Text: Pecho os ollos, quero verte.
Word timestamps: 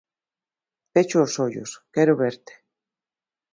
Pecho 0.93 1.17
os 1.25 1.33
ollos, 1.45 1.69
quero 1.93 2.13
verte. 2.23 2.53